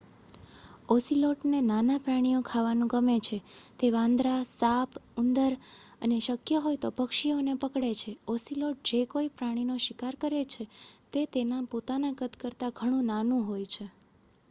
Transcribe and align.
ઑસિલૉટને 0.89 1.57
નાનાં 1.63 1.99
પ્રાણીઓ 1.99 2.37
ખાવાનું 2.43 2.89
ગમે 2.93 3.17
છે 3.19 3.37
તે 3.79 3.87
વાંદરાં 3.91 4.47
સાપ 4.51 4.89
ઉંદર 5.17 5.53
અને 6.01 6.17
શક્ય 6.19 6.57
હોય 6.59 6.77
તો 6.77 6.89
પક્ષીઓને 6.97 7.53
પકડે 7.55 7.91
છે 7.95 8.11
ઑસિલૉટ 8.27 8.83
જે 8.89 8.99
કોઈ 9.05 9.29
પ્રાણીનો 9.31 9.75
શિકાર 9.79 10.15
કરે 10.17 10.41
છે 10.45 10.63
તે 11.11 11.21
તેના 11.33 11.69
પોતાના 11.71 12.17
કદ 12.19 12.33
કરતાં 12.35 12.75
ઘણું 12.77 13.05
નાનું 13.05 13.41
હોય 13.43 13.67
છે 13.67 13.85